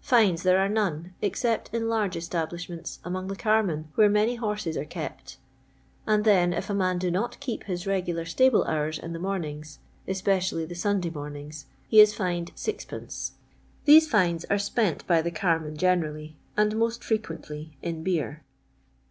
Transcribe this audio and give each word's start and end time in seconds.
Fines 0.00 0.44
there 0.44 0.58
are 0.58 0.68
none, 0.70 1.12
except 1.20 1.68
in 1.74 1.90
large 1.90 2.16
ei>tiblishment3 2.16 3.00
among 3.04 3.26
the 3.28 3.36
carmen 3.36 3.88
where 3.96 4.08
many 4.08 4.36
horse.^ 4.36 4.74
are 4.78 4.84
kept, 4.86 5.36
and 6.06 6.24
then, 6.24 6.54
if 6.54 6.70
a 6.70 6.72
mnii 6.72 6.98
do 7.00 7.12
pot 7.12 7.38
keep 7.38 7.64
his 7.64 7.86
re«;ular 7.86 8.24
stable 8.26 8.64
hours 8.64 8.98
in 8.98 9.12
the 9.12 9.18
mornings, 9.18 9.80
especially 10.08 10.64
the 10.64 10.74
Sunday 10.74 11.10
mornings, 11.10 11.66
he 11.86 12.00
is 12.00 12.14
fined 12.14 12.50
6'/. 12.56 13.32
These 13.84 14.08
fines 14.08 14.46
arc 14.46 14.60
speiit 14.60 15.06
by 15.06 15.20
the 15.20 15.30
carmen 15.30 15.76
generally, 15.76 16.38
and 16.56 16.74
most 16.78 17.02
frei^uently 17.02 17.72
in 17.82 18.02
beer. 18.02 18.42